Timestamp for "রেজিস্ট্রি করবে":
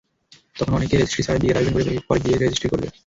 2.37-2.87